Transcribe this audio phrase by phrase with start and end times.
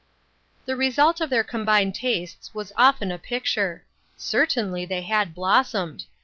[0.65, 3.85] The result of their combined tastes was often a picture.
[4.25, 6.05] Certainly they had blossomed